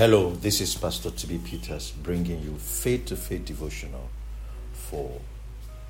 [0.00, 4.08] Hello, this is Pastor TB Peters bringing you faith to faith devotional
[4.72, 5.20] for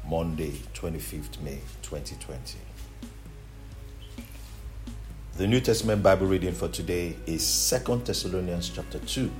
[0.05, 2.59] Monday, 25th May 2020.
[5.37, 9.31] The New Testament Bible reading for today is 2 Thessalonians chapter 2.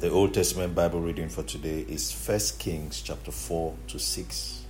[0.00, 4.64] The Old Testament Bible reading for today is 1 Kings chapter 4 to 6.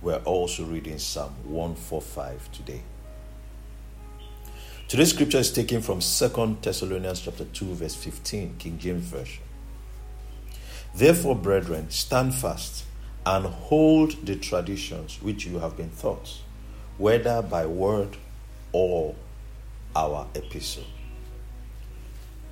[0.00, 2.82] We're also reading Psalm 145 today.
[4.92, 9.42] Today's scripture is taken from 2 Thessalonians chapter 2 verse 15, King James Version.
[10.94, 12.84] Therefore, brethren, stand fast
[13.24, 16.42] and hold the traditions which you have been taught,
[16.98, 18.18] whether by word
[18.72, 19.14] or
[19.96, 20.84] our epistle.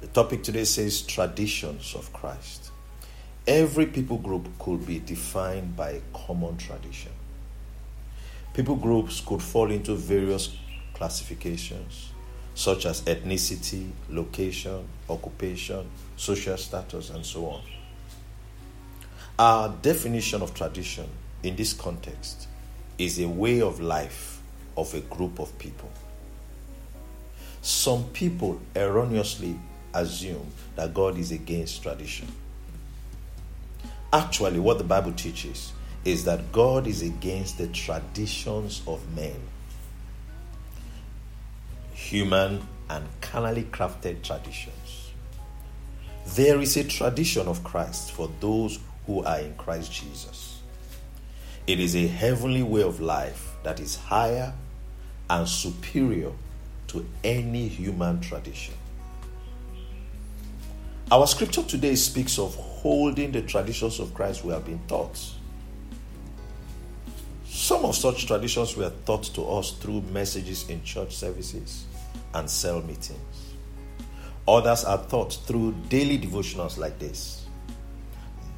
[0.00, 2.70] The topic today says traditions of Christ.
[3.46, 7.12] Every people group could be defined by a common tradition.
[8.54, 10.56] People groups could fall into various
[10.94, 12.12] classifications
[12.54, 17.62] such as ethnicity, location, occupation, social status, and so on.
[19.38, 21.08] Our definition of tradition
[21.42, 22.48] in this context
[22.98, 24.40] is a way of life
[24.76, 25.90] of a group of people.
[27.62, 29.58] Some people erroneously
[29.94, 32.28] assume that God is against tradition.
[34.12, 35.72] Actually, what the Bible teaches
[36.04, 39.36] is that God is against the traditions of men
[42.10, 45.12] human and carnally crafted traditions.
[46.34, 50.60] There is a tradition of Christ for those who are in Christ Jesus.
[51.68, 54.52] It is a heavenly way of life that is higher
[55.28, 56.32] and superior
[56.88, 58.74] to any human tradition.
[61.12, 65.16] Our scripture today speaks of holding the traditions of Christ we have been taught.
[67.46, 71.84] Some of such traditions were taught to us through messages in church services
[72.34, 73.54] and cell meetings.
[74.46, 77.46] Others are taught through daily devotionals like this.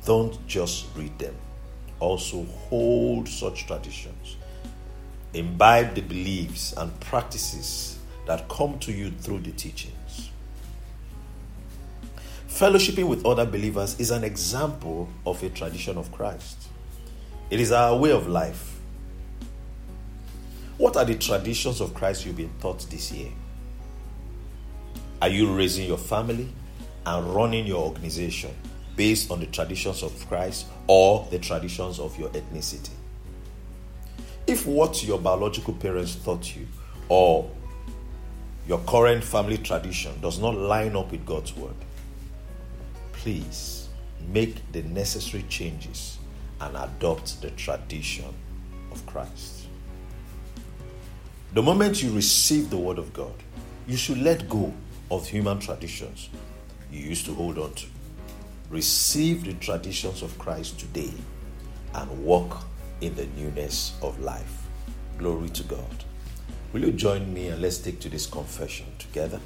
[0.05, 1.35] Don't just read them,
[2.01, 4.37] also hold such traditions.
[5.35, 10.31] Imbibe the beliefs and practices that come to you through the teachings.
[12.49, 16.69] Fellowshipping with other believers is an example of a tradition of Christ.
[17.51, 18.79] It is our way of life.
[20.79, 23.31] What are the traditions of Christ you've been taught this year?
[25.23, 26.49] Are you raising your family
[27.07, 28.51] and running your organization
[28.97, 32.91] based on the traditions of Christ or the traditions of your ethnicity?
[34.49, 36.67] If what your biological parents taught you
[37.09, 37.49] or
[38.67, 41.77] your current family tradition does not line up with God's word,
[43.13, 43.91] please
[44.27, 46.19] make the necessary changes
[46.61, 48.35] and adopt the tradition
[48.91, 49.69] of Christ.
[51.53, 53.35] The moment you receive the word of God,
[53.87, 54.75] you should let go
[55.13, 56.31] of human traditions
[56.91, 57.87] you used to hold on to.
[58.71, 61.13] Receive the traditions of Christ today
[61.95, 62.65] and walk
[63.03, 64.67] in the newness of life.
[65.19, 66.05] Glory to God.
[66.73, 69.39] Will you join me and let's take to this confession together?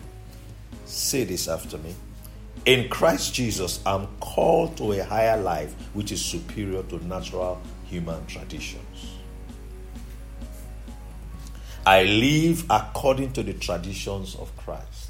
[0.84, 1.96] Say this after me.
[2.64, 8.24] In Christ Jesus, I'm called to a higher life which is superior to natural human
[8.26, 9.16] traditions.
[11.84, 15.05] I live according to the traditions of Christ.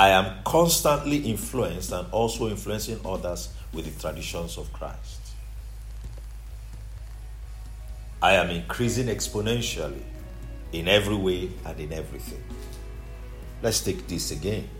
[0.00, 5.20] I am constantly influenced and also influencing others with the traditions of Christ.
[8.22, 10.00] I am increasing exponentially
[10.72, 12.42] in every way and in everything.
[13.60, 14.70] Let's take this again.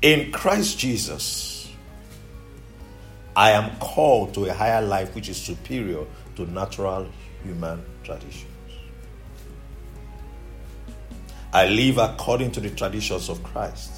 [0.00, 1.70] In Christ Jesus,
[3.36, 6.06] I am called to a higher life which is superior
[6.36, 7.06] to natural
[7.42, 8.53] human tradition.
[11.54, 13.92] I live according to the traditions of Christ.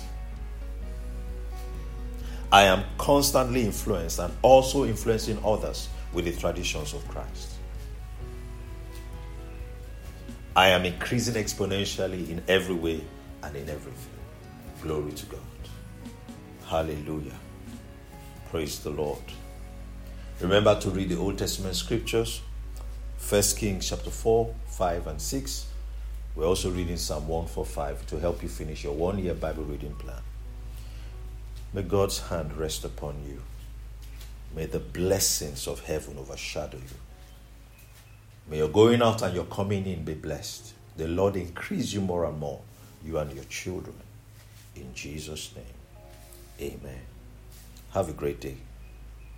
[2.53, 7.53] I am constantly influenced and also influencing others with the traditions of Christ.
[10.55, 13.03] I am increasing exponentially in every way
[13.43, 14.13] and in everything.
[14.83, 15.41] Glory to God.
[16.67, 17.39] Hallelujah.
[18.51, 19.23] Praise the Lord.
[20.43, 22.43] Remember to read the Old Testament scriptures,
[23.31, 25.67] 1 Kings chapter 4, 5, and 6
[26.37, 30.21] we're also reading Psalm 145 to help you finish your one year Bible reading plan.
[31.73, 33.43] May God's hand rest upon you.
[34.55, 36.97] May the blessings of heaven overshadow you.
[38.51, 40.75] May your going out and your coming in be blessed.
[40.99, 42.61] The Lord increase you more and more,
[43.03, 43.97] you and your children.
[44.75, 47.01] In Jesus' name, amen.
[47.93, 48.57] Have a great day.